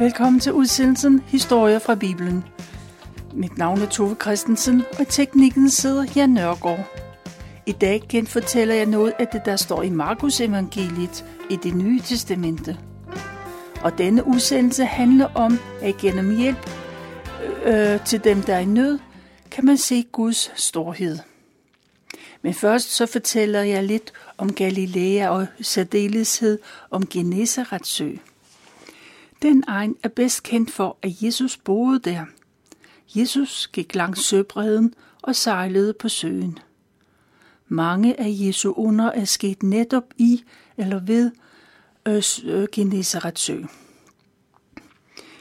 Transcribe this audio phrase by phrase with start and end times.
[0.00, 2.44] Velkommen til udsendelsen Historier fra Bibelen.
[3.34, 6.84] Mit navn er Tove Christensen, og teknikken sidder Jan Nørgaard.
[7.66, 12.00] I dag genfortæller jeg noget af det, der står i Markus evangeliet i det nye
[12.00, 12.78] testamente.
[13.82, 16.70] Og denne udsendelse handler om, at gennem hjælp
[17.64, 18.98] øh, øh til dem, der er i nød,
[19.50, 21.18] kan man se Guds storhed.
[22.42, 26.58] Men først så fortæller jeg lidt om Galilea og særdeleshed
[26.90, 28.10] om Genesarets sø.
[29.42, 32.24] Den egen er bedst kendt for, at Jesus boede der.
[33.16, 36.58] Jesus gik langs søbredden og sejlede på søen.
[37.68, 40.44] Mange af Jesu under er sket netop i
[40.76, 41.30] eller ved
[42.06, 43.62] øh, Genesarets sø.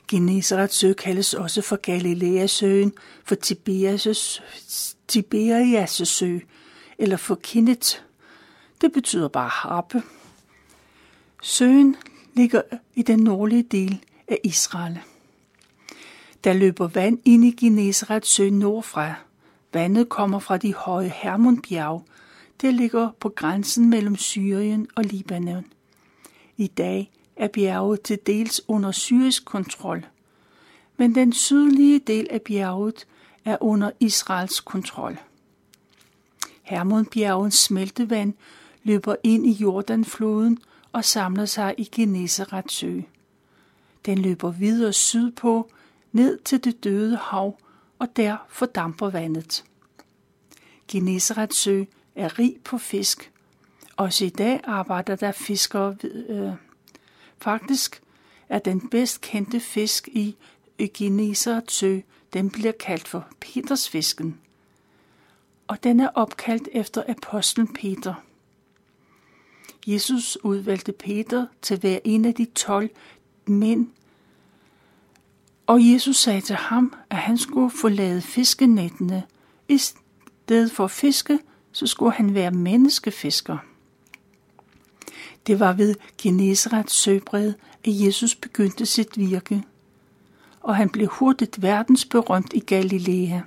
[0.08, 2.94] Genesarets sø kaldes også for Galileasøen,
[3.24, 4.42] for Tiberias,
[5.08, 6.40] Tiberias sø,
[6.98, 8.06] eller for Kinnet.
[8.82, 10.04] Det betyder bare harpe.
[11.42, 11.96] Søen
[12.40, 12.62] ligger
[12.96, 15.00] i den nordlige del af Israel.
[16.44, 19.14] Der løber vand ind i Genesaret sø nordfra.
[19.74, 22.06] Vandet kommer fra de høje Hermonbjerg,
[22.62, 25.66] der ligger på grænsen mellem Syrien og Libanon.
[26.58, 30.06] I dag er bjerget til dels under syrisk kontrol,
[30.98, 33.08] men den sydlige del af bjerget
[33.46, 35.18] er under Israels kontrol.
[36.62, 38.34] Hermonbjergens smeltevand
[38.84, 40.60] løber ind i Jordanfloden
[40.94, 43.02] og samler sig i Genesarets sø.
[44.06, 45.72] Den løber videre sydpå,
[46.12, 47.58] ned til det døde hav,
[48.00, 49.64] og der fordamper vandet.
[50.88, 51.84] Genesarets sø
[52.16, 53.32] er rig på fisk.
[53.98, 56.54] Også i dag arbejder der fiskere ved, øh,
[57.42, 58.02] Faktisk
[58.50, 60.36] er den bedst kendte fisk i
[60.94, 62.00] Genesarets sø,
[62.34, 64.40] den bliver kaldt for Petersfisken.
[65.68, 68.14] Og den er opkaldt efter apostlen Peter.
[69.88, 72.90] Jesus udvalgte Peter til at være en af de tolv
[73.48, 73.88] mænd,
[75.68, 79.24] og Jesus sagde til ham, at han skulle forlade fiskenettene.
[79.68, 81.40] I stedet for fiske,
[81.72, 83.58] så skulle han være menneskefisker.
[85.48, 87.54] Det var ved Genesarets søbred,
[87.84, 89.64] at Jesus begyndte sit virke,
[90.62, 93.40] og han blev hurtigt verdensberømt i Galilea.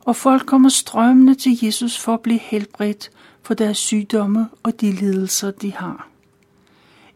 [0.00, 3.10] Og folk kommer strømmende til Jesus for at blive helbredt
[3.44, 6.08] for deres sygdomme og de lidelser, de har.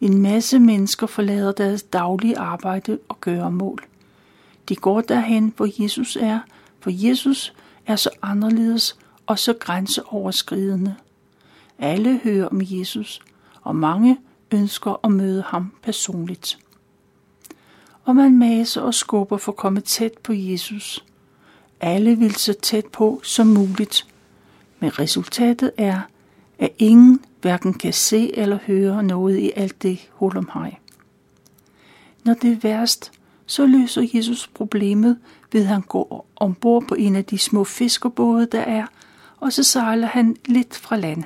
[0.00, 3.84] En masse mennesker forlader deres daglige arbejde og gør mål.
[4.68, 6.40] De går derhen, hvor Jesus er,
[6.80, 7.54] for Jesus
[7.86, 10.94] er så anderledes og så grænseoverskridende.
[11.78, 13.20] Alle hører om Jesus,
[13.62, 14.18] og mange
[14.50, 16.58] ønsker at møde ham personligt.
[18.04, 21.04] Og man maser og skubber for at komme tæt på Jesus.
[21.80, 24.06] Alle vil så tæt på som muligt,
[24.80, 26.00] men resultatet er,
[26.58, 30.76] at ingen hverken kan se eller høre noget i alt det hul om hej.
[32.24, 33.12] Når det er værst,
[33.46, 35.18] så løser Jesus problemet
[35.52, 38.86] ved at han går ombord på en af de små fiskerbåde, der er,
[39.40, 41.24] og så sejler han lidt fra land.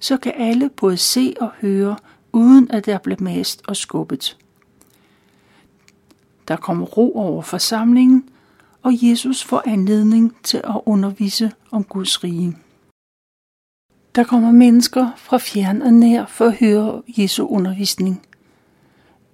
[0.00, 1.96] Så kan alle både se og høre,
[2.32, 4.36] uden at der bliver mast og skubbet.
[6.48, 8.28] Der kommer ro over forsamlingen,
[8.82, 12.56] og Jesus får anledning til at undervise om Guds rige.
[14.16, 18.22] Der kommer mennesker fra fjern og nær for at høre Jesu undervisning.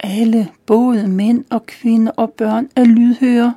[0.01, 3.55] Alle, både mænd og kvinder og børn, er lydhøre,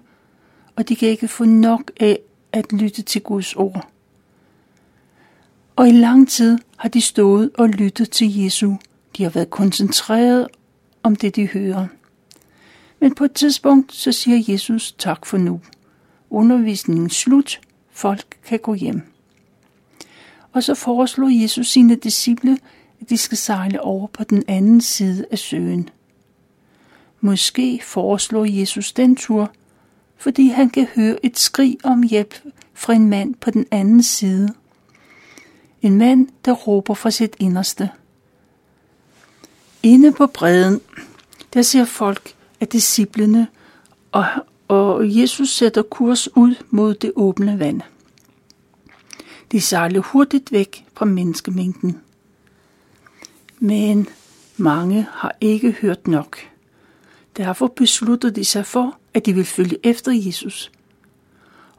[0.75, 2.19] og de kan ikke få nok af
[2.51, 3.87] at lytte til Guds ord.
[5.75, 8.73] Og i lang tid har de stået og lyttet til Jesu.
[9.17, 10.47] De har været koncentreret
[11.03, 11.87] om det, de hører.
[12.99, 15.61] Men på et tidspunkt, så siger Jesus tak for nu.
[16.29, 17.61] Undervisningen slut.
[17.91, 19.14] Folk kan gå hjem.
[20.55, 22.57] Og så foreslår Jesus sine disciple,
[23.01, 25.89] at de skal sejle over på den anden side af søen.
[27.21, 29.51] Måske foreslår Jesus den tur,
[30.17, 32.35] fordi han kan høre et skrig om hjælp
[32.73, 34.49] fra en mand på den anden side.
[35.81, 37.89] En mand, der råber fra sit inderste.
[39.83, 40.81] Inde på bredden,
[41.53, 43.47] der ser folk af disciplene,
[44.11, 44.25] og,
[44.67, 47.81] og Jesus sætter kurs ud mod det åbne vand.
[49.51, 52.01] De sejlede hurtigt væk fra menneskemængden.
[53.59, 54.07] Men
[54.57, 56.37] mange har ikke hørt nok.
[57.37, 60.71] Derfor beslutter de sig for, at de vil følge efter Jesus.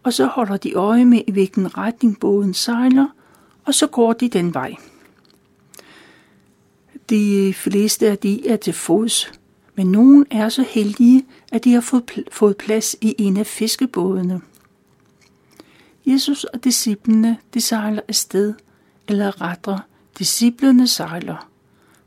[0.02, 3.06] Og så holder de øje med, i hvilken retning båden sejler,
[3.64, 4.74] og så går de den vej.
[7.10, 9.32] De fleste af de er til fods,
[9.74, 14.40] men nogen er så heldige, at de har fået, fået plads i en af fiskebådene.
[16.06, 18.54] Jesus og disciplene, de sejler afsted,
[19.08, 19.80] eller rettere,
[20.18, 21.48] disciplene sejler.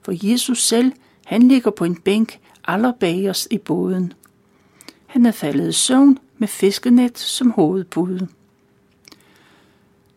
[0.01, 0.91] For Jesus selv,
[1.25, 4.13] han ligger på en bænk allerbagerst i båden.
[5.05, 8.27] Han er faldet i søvn med fiskenet som hovedpude.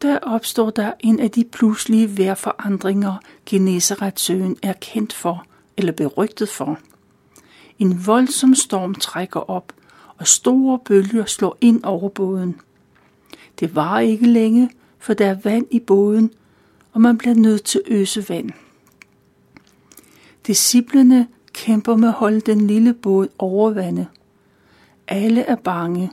[0.02, 3.14] Der opstår der en af de pludselige vejrforandringer,
[3.46, 5.46] Genesaretsøen er kendt for
[5.76, 6.78] eller berygtet for.
[7.78, 9.72] En voldsom storm trækker op,
[10.18, 12.60] og store bølger slår ind over båden.
[13.62, 16.30] Det var ikke længe, for der er vand i båden,
[16.92, 18.50] og man bliver nødt til at øse vand.
[20.46, 24.06] Disciplerne kæmper med at holde den lille båd over vandet.
[25.08, 26.10] Alle er bange,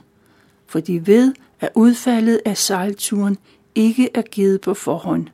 [0.66, 3.38] for de ved, at udfaldet af sejlturen
[3.74, 5.26] ikke er givet på forhånd.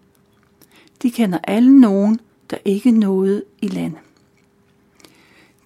[1.02, 2.20] De kender alle nogen,
[2.50, 3.94] der ikke nåede i land.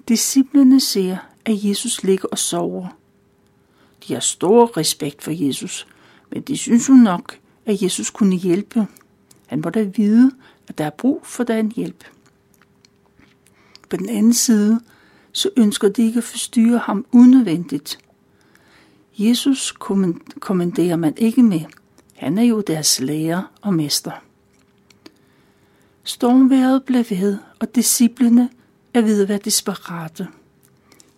[0.08, 2.86] Disciplerne ser, at Jesus ligger og sover.
[4.08, 5.86] De har stor respekt for Jesus,
[6.30, 8.86] men de synes hun nok, at Jesus kunne hjælpe.
[9.46, 10.32] Han må da vide,
[10.68, 12.04] at der er brug for den hjælp.
[13.88, 14.80] På den anden side,
[15.32, 17.98] så ønsker de ikke at forstyrre ham unødvendigt.
[19.18, 19.72] Jesus
[20.40, 21.60] kommanderer man ikke med.
[22.16, 24.12] Han er jo deres lærer og mester.
[26.04, 28.50] Stormværet blev ved, og disciplene
[28.94, 30.28] er ved at være desperate.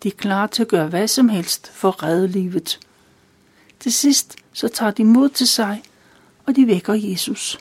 [0.02, 2.80] De er klar til at gøre hvad som helst for at redde livet.
[3.82, 5.82] Til sidst så tager de mod til sig,
[6.46, 7.58] og de vækker Jesus.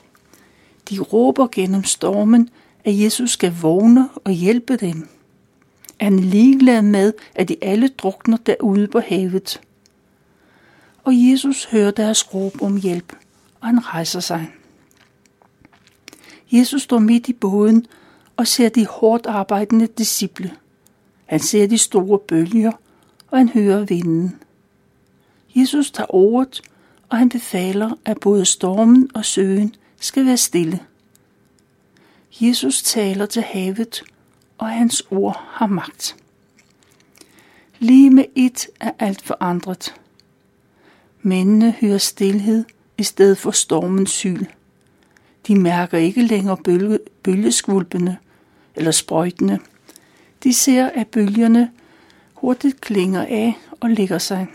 [0.90, 2.50] De råber gennem stormen,
[2.84, 5.08] at Jesus skal vågne og hjælpe dem.
[6.00, 9.60] Han er ligeglad med, at de alle drukner derude på havet.
[11.04, 13.16] Og Jesus hører deres råb om hjælp,
[13.60, 14.52] og han rejser sig.
[16.52, 17.86] Jesus står midt i båden
[18.36, 20.52] og ser de hårdt arbejdende disciple.
[21.26, 22.72] Han ser de store bølger,
[23.30, 24.41] og han hører vinden.
[25.54, 26.62] Jesus tager ordet,
[27.08, 30.80] og han befaler, at både stormen og søen skal være stille.
[32.40, 34.02] Jesus taler til havet,
[34.58, 36.16] og hans ord har magt.
[37.78, 39.94] Lige med et er alt forandret.
[41.22, 42.64] Mændene hører stillhed
[42.98, 44.44] i stedet for stormens syl.
[45.46, 48.18] De mærker ikke længere bølge, bølgeskvulpene
[48.74, 49.58] eller sprøjtene.
[50.42, 51.70] De ser, at bølgerne
[52.34, 54.46] hurtigt klinger af og ligger sig.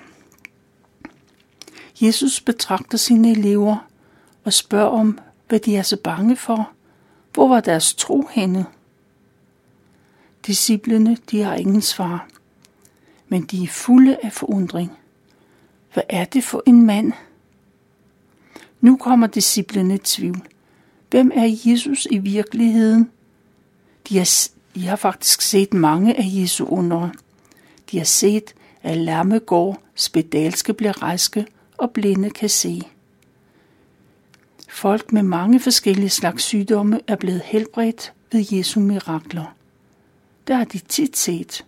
[2.02, 3.88] Jesus betragter sine elever
[4.44, 6.72] og spørger om, hvad de er så bange for.
[7.34, 8.66] Hvor var deres tro henne?
[10.48, 12.28] Disciplene, de har ingen svar,
[13.28, 14.92] men de er fulde af forundring.
[15.94, 17.14] Hvad er det for en mand?
[18.82, 20.42] Nu kommer disciplene i tvivl.
[21.10, 23.12] Hvem er Jesus i virkeligheden?
[24.10, 27.10] De har, de har faktisk set mange af Jesu under.
[27.92, 28.54] De har set,
[28.84, 31.46] at lamme går, spedalske bliver raske
[31.78, 32.82] og blinde kan se.
[34.70, 39.56] Folk med mange forskellige slags sygdomme er blevet helbredt ved Jesu mirakler.
[40.48, 41.66] Der har de tit set.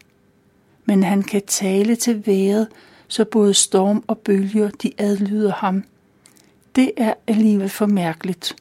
[0.86, 2.68] Men han kan tale til vejret,
[3.08, 5.84] så både storm og bølger de adlyder ham.
[6.76, 8.56] Det er alligevel for mærkeligt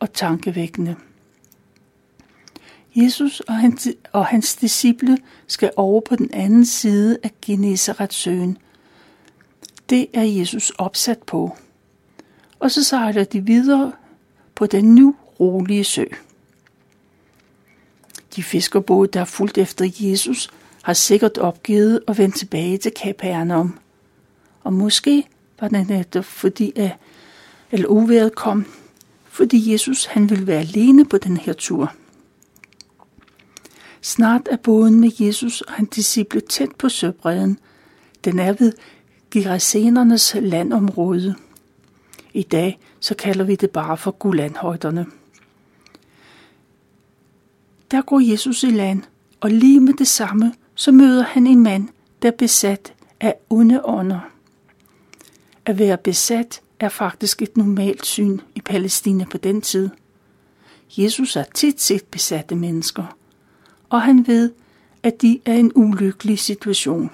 [0.00, 0.96] og tankevækkende.
[2.96, 8.58] Jesus og hans, og hans disciple skal over på den anden side af Genesaretsøen, søen.
[9.90, 11.56] Det er Jesus opsat på.
[12.58, 13.92] Og så sejler de videre
[14.54, 16.04] på den nu rolige sø.
[18.36, 20.50] De fiskerbåde, der er fulgt efter Jesus,
[20.82, 23.78] har sikkert opgivet at vende tilbage til Kapernaum.
[24.64, 25.24] Og måske
[25.60, 26.96] var det netop fordi, at,
[27.70, 28.66] eller uværet kom,
[29.28, 31.92] fordi Jesus han ville være alene på den her tur.
[34.00, 37.58] Snart er båden med Jesus og hans disciple tæt på søbredden.
[38.24, 38.72] Den er ved
[39.30, 41.34] Girasenernes landområde.
[42.34, 45.06] I dag så kalder vi det bare for Gulanhøjderne.
[47.90, 49.02] Der går Jesus i land,
[49.40, 51.88] og lige med det samme, så møder han en mand,
[52.22, 54.20] der er besat af onde ånder.
[55.66, 59.90] At være besat er faktisk et normalt syn i Palæstina på den tid.
[60.96, 63.16] Jesus har tit set besatte mennesker,
[63.88, 64.52] og han ved,
[65.02, 67.10] at de er i en ulykkelig situation.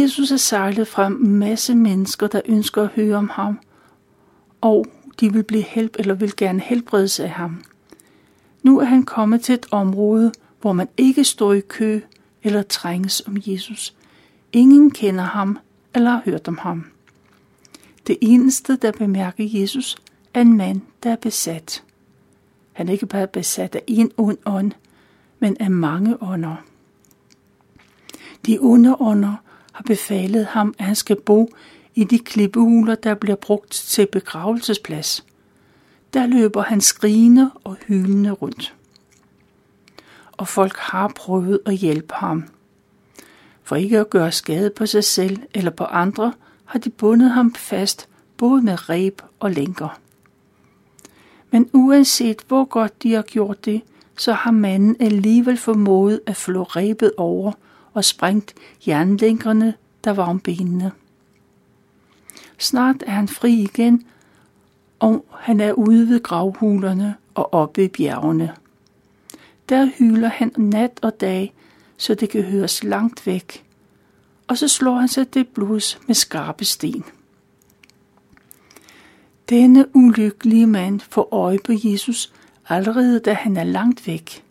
[0.00, 3.58] Jesus er sejlet fra en masse mennesker, der ønsker at høre om ham,
[4.60, 4.86] og
[5.20, 7.64] de vil blive help eller vil gerne helbredes af ham.
[8.62, 12.00] Nu er han kommet til et område, hvor man ikke står i kø
[12.42, 13.94] eller trænges om Jesus.
[14.52, 15.58] Ingen kender ham
[15.94, 16.86] eller har hørt om ham.
[18.06, 19.96] Det eneste, der bemærker Jesus,
[20.34, 21.82] er en mand, der er besat.
[22.72, 24.72] Han er ikke bare besat af en ond ånd,
[25.38, 26.56] men af mange ånder.
[28.46, 29.34] De onde ånder
[29.76, 31.50] har befalet ham, at han skal bo
[31.94, 35.24] i de klippehuler, der bliver brugt til begravelsesplads.
[36.14, 38.74] Der løber han skrigende og hylende rundt.
[40.32, 42.44] og folk har prøvet at hjælpe ham.
[43.62, 46.32] For ikke at gøre skade på sig selv eller på andre,
[46.64, 50.00] har de bundet ham fast både med reb og lænker.
[51.50, 53.82] Men uanset hvor godt de har gjort det,
[54.18, 57.52] så har manden alligevel formået at flå rebet over
[57.96, 58.54] og sprængt
[58.86, 59.74] jernlænkerne,
[60.04, 60.92] der var om benene.
[62.58, 64.06] Snart er han fri igen,
[64.98, 68.54] og han er ude ved gravhulerne og oppe i bjergene.
[69.68, 71.54] Der hyler han nat og dag,
[71.96, 73.64] så det kan høres langt væk,
[74.48, 77.04] og så slår han sig det blus med skarpe sten.
[79.48, 82.32] Denne ulykkelige mand får øje på Jesus
[82.68, 84.45] allerede da han er langt væk.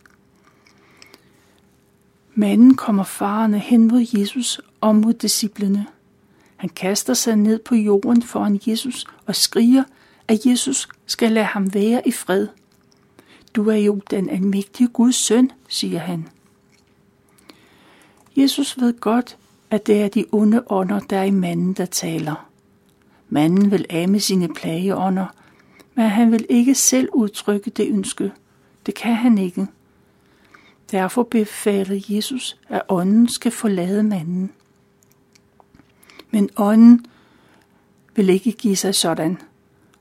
[2.38, 5.86] Manden kommer farende hen mod Jesus og mod disciplene.
[6.56, 9.84] Han kaster sig ned på jorden foran Jesus og skriger,
[10.28, 12.48] at Jesus skal lade ham være i fred.
[13.54, 16.28] Du er jo den almægtige Guds søn, siger han.
[18.36, 19.36] Jesus ved godt,
[19.70, 22.48] at det er de onde ånder, der er i manden, der taler.
[23.28, 25.26] Manden vil af med sine plageånder,
[25.94, 28.32] men han vil ikke selv udtrykke det ønske.
[28.86, 29.66] Det kan han ikke.
[30.90, 34.52] Derfor befaler Jesus, at ånden skal forlade manden.
[36.30, 37.06] Men ånden
[38.14, 39.38] vil ikke give sig sådan,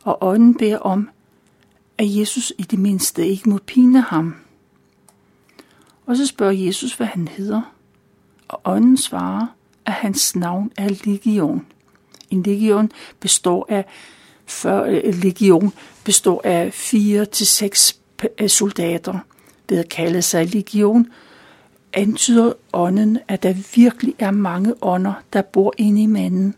[0.03, 1.09] og ånden beder om,
[1.97, 4.35] at Jesus i det mindste ikke må pine ham.
[6.05, 7.61] Og så spørger Jesus, hvad han hedder,
[8.47, 9.47] og ånden svarer,
[9.85, 11.65] at hans navn er Legion.
[12.29, 13.85] En legion består af
[14.45, 15.73] før legion
[16.03, 17.99] består af fire til seks
[18.47, 19.19] soldater.
[19.69, 21.07] Ved at kalde sig legion,
[21.93, 26.55] antyder ånden, at der virkelig er mange ånder, der bor inde i manden.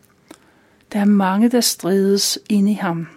[0.94, 3.08] Der er mange, der strides inde i ham.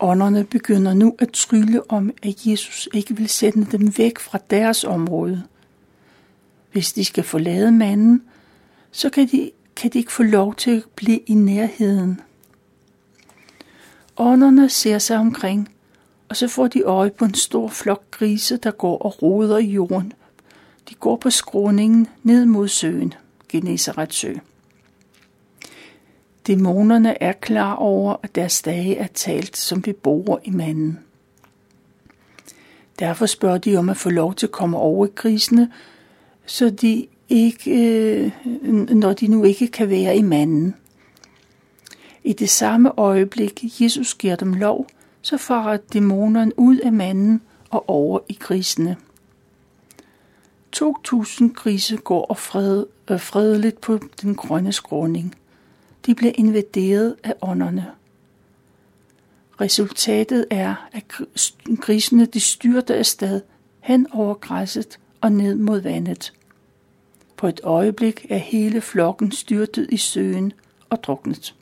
[0.00, 4.84] Ånderne begynder nu at trylle om, at Jesus ikke vil sende dem væk fra deres
[4.84, 5.42] område.
[6.72, 8.22] Hvis de skal forlade manden,
[8.90, 12.20] så kan de, kan de ikke få lov til at blive i nærheden.
[14.16, 15.68] Ånderne ser sig omkring,
[16.28, 19.66] og så får de øje på en stor flok grise, der går og roder i
[19.66, 20.12] jorden.
[20.88, 23.14] De går på skråningen ned mod søen,
[23.48, 24.34] Genesaret sø.
[26.46, 30.98] Dæmonerne er klar over, at deres dage er talt som vi bor i manden.
[32.98, 35.72] Derfor spørger de om at få lov til at komme over i grisene,
[36.46, 38.32] så de ikke, øh,
[38.94, 40.74] når de nu ikke kan være i manden.
[42.24, 44.86] I det samme øjeblik, Jesus giver dem lov,
[45.22, 48.96] så farer dæmonerne ud af manden og over i grisene.
[50.76, 55.34] 2.000 grise går og fred, øh, fredeligt på den grønne skråning.
[56.06, 57.86] De bliver invaderet af ånderne.
[59.60, 61.04] Resultatet er, at
[61.80, 63.40] grisene de styrter afsted
[63.80, 66.32] hen over græsset og ned mod vandet.
[67.36, 70.52] På et øjeblik er hele flokken styrtet i søen
[70.90, 71.54] og druknet.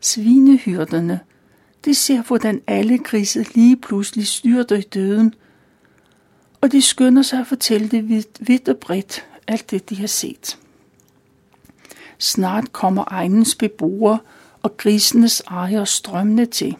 [0.00, 1.20] Svinehyrderne,
[1.84, 5.34] de ser, hvordan alle grise lige pludselig styrter i døden,
[6.60, 10.06] og de skynder sig at fortælle det vidt, vidt og bredt, alt det, de har
[10.06, 10.58] set.
[12.18, 14.18] Snart kommer egnens beboere
[14.62, 16.76] og grisenes ejere strømmende til.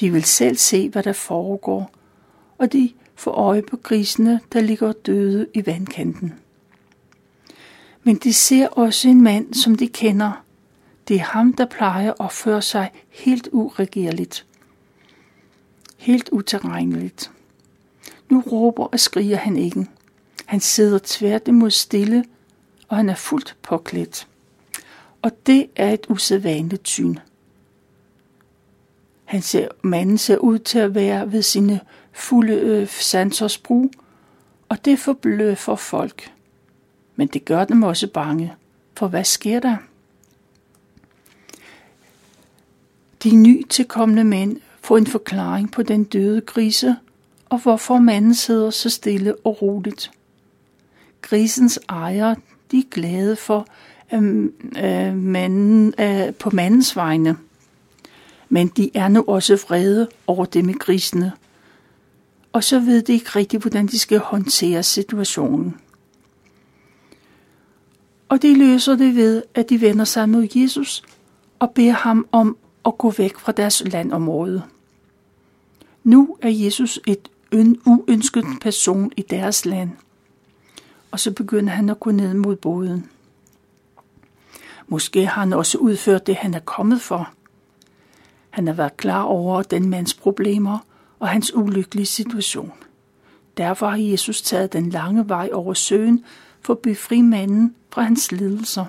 [0.00, 1.90] De vil selv se, hvad der foregår,
[2.58, 6.34] og de får øje på grisene, der ligger døde i vandkanten.
[8.02, 10.44] Men de ser også en mand, som de kender,
[11.08, 14.46] det er ham, der plejer at føre sig helt uregerligt.
[15.96, 17.30] Helt uterrenligt.
[18.28, 19.86] Nu råber og skriger han ikke.
[20.46, 22.24] Han sidder tværtimod stille,
[22.88, 24.28] og han er fuldt påklædt.
[25.22, 27.16] Og det er et usædvanligt syn.
[29.24, 31.80] Han ser, manden ser ud til at være ved sine
[32.12, 33.90] fulde øh, sansers brug,
[34.68, 36.32] og det forbløffer folk.
[37.16, 38.54] Men det gør dem også bange,
[38.96, 39.76] for hvad sker der?
[43.26, 46.96] De ny tilkommende mænd få en forklaring på den døde grise,
[47.48, 50.10] og hvorfor manden sidder så stille og roligt.
[51.22, 52.34] Grisens ejer,
[52.70, 53.66] de er glade for
[54.14, 54.44] øh,
[54.84, 57.36] øh, manden, øh, på mandens vegne.
[58.48, 61.32] Men de er nu også vrede over det med grisene.
[62.52, 65.76] Og så ved de ikke rigtigt, hvordan de skal håndtere situationen.
[68.28, 71.02] Og de løser det ved, at de vender sig mod Jesus
[71.58, 72.56] og beder ham om
[72.86, 74.62] og gå væk fra deres landområde.
[76.04, 77.28] Nu er Jesus et
[77.86, 79.90] uønsket person i deres land,
[81.10, 83.10] og så begynder han at gå ned mod båden.
[84.86, 87.30] Måske har han også udført det, han er kommet for.
[88.50, 90.78] Han har været klar over den mands problemer,
[91.18, 92.72] og hans ulykkelige situation.
[93.56, 96.24] Derfor har Jesus taget den lange vej over søen
[96.60, 98.84] for at befri manden fra hans lidelser.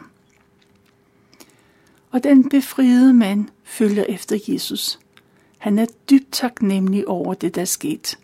[2.17, 4.99] Og den befriede mand følger efter Jesus.
[5.57, 8.19] Han er dybt taknemmelig over det, der er sket,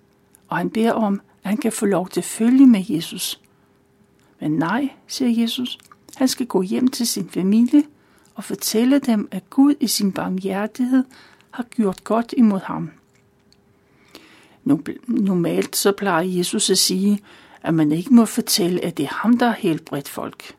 [0.48, 3.42] og han beder om, at han kan få lov til at følge med Jesus.
[4.40, 5.78] Men nej, siger Jesus,
[6.16, 7.84] han skal gå hjem til sin familie
[8.36, 11.04] og fortælle dem, at Gud i sin barmhjertighed
[11.52, 12.92] har gjort godt imod ham.
[15.08, 17.20] Normalt så plejer Jesus at sige,
[17.62, 20.56] at man ikke må fortælle, at det er ham, der har helbredt folk.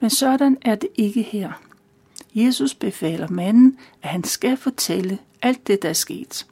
[0.00, 1.67] Men sådan er det ikke her.
[2.44, 6.46] Jesus befaler manden, at han skal fortælle alt det, der er sket.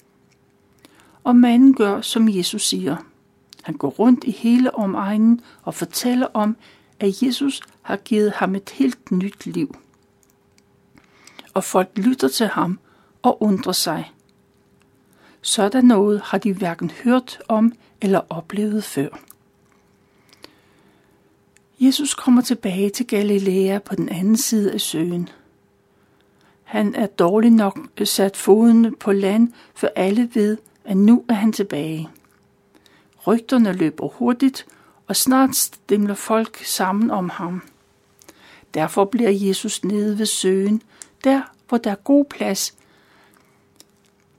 [1.24, 2.96] Og manden gør, som Jesus siger.
[3.62, 6.56] Han går rundt i hele omegnen og fortæller om,
[7.00, 9.76] at Jesus har givet ham et helt nyt liv.
[11.54, 12.78] Og folk lytter til ham
[13.22, 14.12] og undrer sig.
[15.42, 19.08] Sådan noget har de hverken hørt om eller oplevet før.
[21.80, 25.28] Jesus kommer tilbage til Galilea på den anden side af søen.
[26.66, 31.34] Han er dårlig nok øh, sat foden på land, for alle ved, at nu er
[31.34, 32.08] han tilbage.
[33.26, 34.66] Rygterne løber hurtigt,
[35.06, 37.62] og snart stemler folk sammen om ham.
[38.74, 40.82] Derfor bliver Jesus nede ved søen,
[41.24, 42.74] der hvor der er god plads.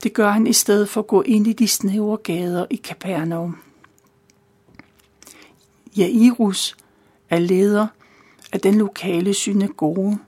[0.04, 3.58] Det gør han i stedet for at gå ind i de snævre gader i Capernaum.
[5.98, 6.78] Jairus
[7.30, 7.88] er leder
[8.52, 10.20] af den lokale synagoge.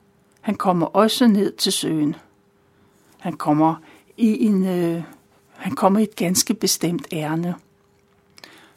[0.50, 2.15] Han kommer også ned til søen.
[3.20, 3.75] Han kommer
[4.18, 5.03] i en, øh,
[5.53, 7.56] han kommer i et ganske bestemt ærne.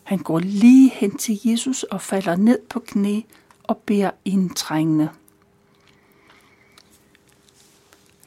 [0.02, 3.20] Han går lige hen til Jesus og falder ned på knæ
[3.62, 5.08] og beder indtrængende.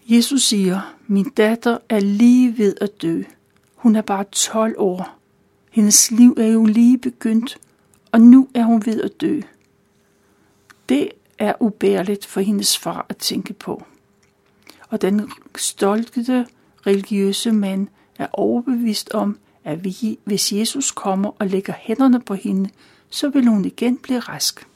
[0.05, 3.23] Jesus siger, min datter er lige ved at dø.
[3.75, 5.17] Hun er bare 12 år.
[5.71, 7.58] Hendes liv er jo lige begyndt,
[8.12, 9.41] og nu er hun ved at dø.
[10.89, 13.84] Det er ubærligt for hendes far at tænke på.
[14.89, 16.48] Og den stolte
[16.88, 19.80] religiøse mand er overbevist om, at
[20.24, 22.69] hvis Jesus kommer og lægger hænderne på hende,
[23.10, 24.67] så vil hun igen blive rask.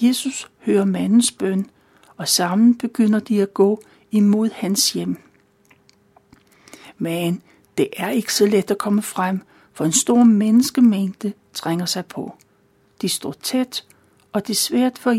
[0.00, 1.70] Jesus hører mandens bøn,
[2.16, 5.16] og sammen begynder de at gå imod hans hjem.
[6.98, 7.42] Men
[7.78, 9.40] det er ikke så let at komme frem,
[9.72, 12.36] for en stor menneskemængde trænger sig på.
[13.02, 13.84] De står tæt,
[14.32, 15.10] og det er svært for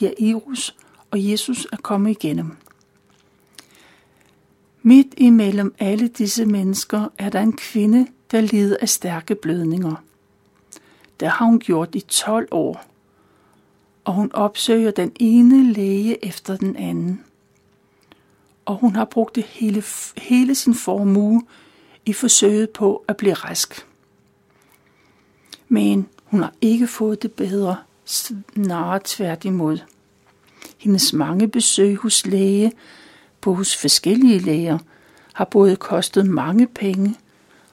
[0.00, 0.76] Jairus
[1.10, 2.56] og Jesus at komme igennem.
[4.82, 9.94] Midt imellem alle disse mennesker er der en kvinde, der lider af stærke blødninger.
[11.20, 12.84] Det har hun gjort i 12 år,
[14.04, 17.24] og hun opsøger den ene læge efter den anden.
[18.64, 19.82] Og hun har brugt hele,
[20.16, 21.42] hele sin formue
[22.06, 23.86] i forsøget på at blive rask.
[25.68, 29.78] Men hun har ikke fået det bedre, snarere tværtimod.
[30.78, 32.72] Hendes mange besøg hos læge
[33.40, 34.78] på hos forskellige læger
[35.32, 37.16] har både kostet mange penge,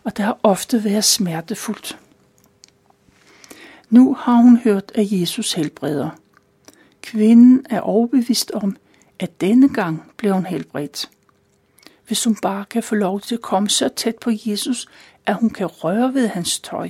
[0.04, 1.98] og det har ofte været smertefuldt.
[3.90, 6.10] Nu har hun hørt, at Jesus helbreder.
[7.02, 8.76] Kvinden er overbevist om,
[9.20, 11.10] at denne gang bliver hun helbredt.
[12.08, 14.88] Hvis hun bare kan få lov til at komme så tæt på Jesus,
[15.26, 16.90] at hun kan røre ved hans tøj,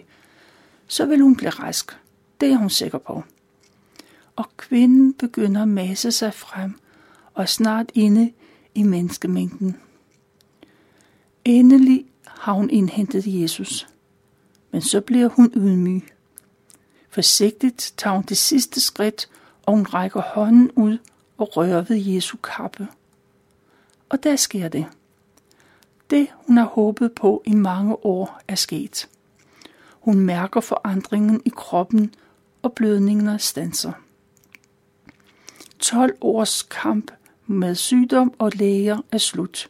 [0.88, 1.98] så vil hun blive rask.
[2.42, 3.24] Det er hun sikker på.
[4.36, 6.80] Og kvinden begynder at masse sig frem
[7.34, 8.32] og snart inde
[8.76, 9.78] i menneskemængden.
[11.46, 13.88] Endelig har hun indhentet Jesus,
[14.72, 16.04] men så bliver hun ydmyg.
[17.10, 19.30] Forsigtigt tager hun det sidste skridt,
[19.64, 20.98] og hun rækker hånden ud
[21.38, 22.88] og rører ved Jesu kappe.
[24.10, 24.86] Og der sker det.
[26.10, 29.10] Det, hun har håbet på i mange år, er sket.
[30.00, 32.14] Hun mærker forandringen i kroppen,
[32.62, 33.92] og blødningerne stanser.
[35.84, 37.12] 12 års kamp
[37.48, 39.70] med sygdom og læger er slut.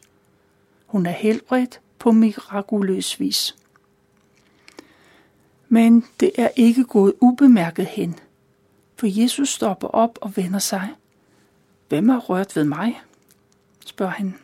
[0.86, 3.56] Hun er helbredt på mirakuløs vis.
[5.68, 8.18] Men det er ikke gået ubemærket hen,
[8.96, 10.88] for Jesus stopper op og vender sig.
[11.88, 13.00] Hvem har rørt ved mig?
[13.86, 14.34] spørger han.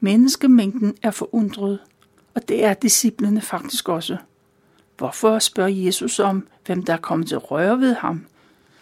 [0.00, 1.78] Menneskemængden er forundret,
[2.34, 4.16] og det er disciplene faktisk også.
[4.96, 8.26] Hvorfor spørger Jesus om, hvem der er kommet til at røre ved ham?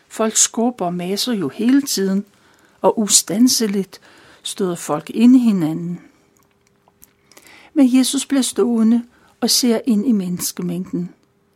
[0.08, 2.24] Folk skubber og maser jo hele tiden,
[2.80, 4.00] og ustanseligt
[4.42, 6.00] støder folk ind i hinanden.
[7.74, 9.04] Men Jesus bliver stående
[9.40, 11.10] og ser ind i menneskemængden.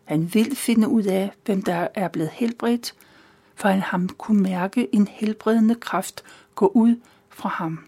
[0.05, 2.95] Han vil finde ud af, hvem der er blevet helbredt,
[3.55, 6.97] for han ham kunne mærke en helbredende kraft gå ud
[7.31, 7.79] fra ham.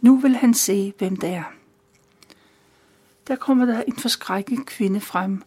[0.00, 1.44] Nu vil han se, hvem det er.
[3.28, 5.42] der kommer der en forskrækket kvinde frem,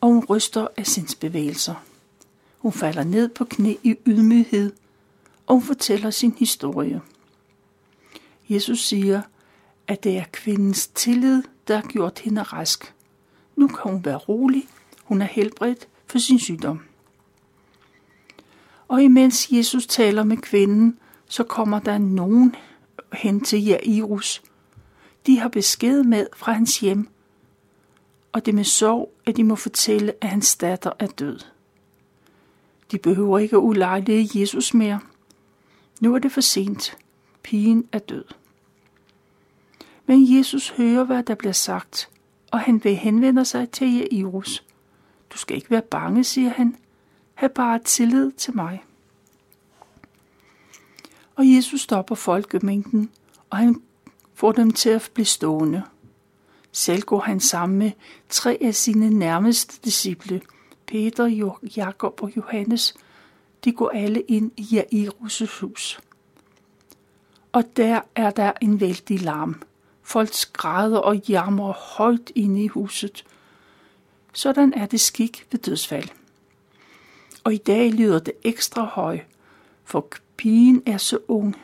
[0.00, 0.84] og hun ryster af
[1.20, 1.74] bevægelser.
[2.60, 4.72] Hun falder ned på knæ i ydmyghed,
[5.46, 7.00] og hun fortæller sin historie.
[8.48, 9.22] Jesus siger,
[9.88, 12.94] at det er kvindens tillid, der har gjort hende rask.
[13.56, 14.68] Nu kan hun være rolig.
[15.04, 16.80] Hun er helbredt for sin sygdom.
[18.88, 22.54] Og imens Jesus taler med kvinden, så kommer der nogen
[23.12, 24.42] hen til Jairus.
[25.26, 27.08] De har besked med fra hans hjem,
[28.32, 31.38] og det med sorg, at de må fortælle, at hans datter er død.
[32.90, 35.00] De behøver ikke at ulejlige Jesus mere.
[36.00, 36.96] Nu er det for sent.
[37.42, 38.24] Pigen er død.
[40.06, 42.10] Men Jesus hører, hvad der bliver sagt,
[42.50, 44.64] og han vil henvende sig til Jairus.
[45.30, 46.76] Du skal ikke være bange, siger han.
[47.34, 48.84] Hav bare tillid til mig.
[51.36, 53.10] Og Jesus stopper folkemængden,
[53.50, 53.82] og han
[54.34, 55.82] får dem til at blive stående.
[56.72, 57.90] Selv går han sammen med
[58.28, 60.40] tre af sine nærmeste disciple,
[60.90, 62.94] Peter, Jakob og Johannes.
[63.64, 66.00] De går alle ind i Jairus' hus.
[67.52, 69.62] Og der er der en vældig larm.
[70.02, 73.24] Folk skræder og jammer højt inde i huset.
[74.32, 76.08] Sådan er det skik ved dødsfald.
[77.44, 79.20] Og i dag lyder det ekstra høj,
[79.84, 81.56] for pigen er så ung.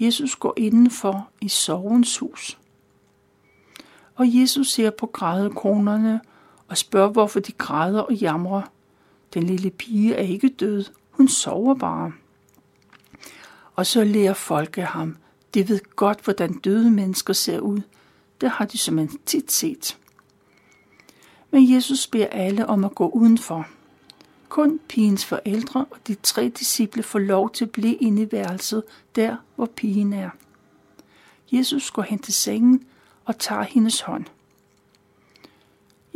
[0.00, 2.58] Jesus går indenfor i sovens hus.
[4.14, 6.20] Og Jesus ser på grædekronerne
[6.68, 8.62] og spørger, hvorfor de græder og jamrer.
[9.34, 12.12] Den lille pige er ikke død, hun sover bare.
[13.76, 15.16] Og så lærer folket ham,
[15.54, 17.80] de ved godt, hvordan døde mennesker ser ud.
[18.40, 19.98] Det har de som en tit set.
[21.50, 23.66] Men Jesus beder alle om at gå udenfor.
[24.48, 28.82] Kun pigens forældre og de tre disciple får lov til at blive inde i værelset,
[29.16, 30.30] der hvor pigen er.
[31.52, 32.86] Jesus går hen til sengen
[33.24, 34.24] og tager hendes hånd.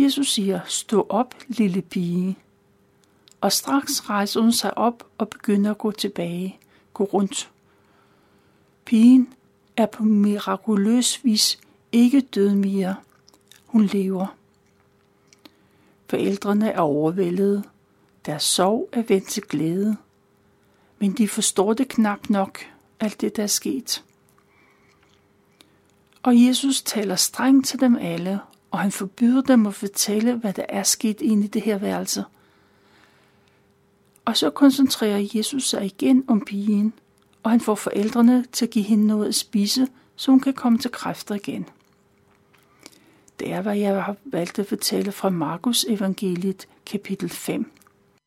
[0.02, 2.38] Jesus siger, stå op, lille pige.
[3.40, 6.58] Og straks rejser hun sig op og begynder at gå tilbage,
[6.94, 7.50] gå rundt.
[8.84, 9.34] Pigen
[9.76, 11.60] er på mirakuløs vis
[11.92, 12.96] ikke død mere.
[13.66, 14.36] Hun lever.
[16.06, 17.62] Forældrene er overvældede.
[18.26, 19.96] Deres sorg er vendt til glæde.
[20.98, 22.58] Men de forstår det knap nok,
[23.00, 24.04] alt det, der er sket.
[26.22, 28.40] Og Jesus taler strengt til dem alle,
[28.72, 32.24] og han forbyder dem at fortælle, hvad der er sket inde i det her værelse.
[34.24, 36.92] Og så koncentrerer Jesus sig igen om pigen,
[37.42, 40.78] og han får forældrene til at give hende noget at spise, så hun kan komme
[40.78, 41.66] til kræfter igen.
[43.40, 47.72] Det er, hvad jeg har valgt at fortælle fra Markus evangeliet kapitel 5.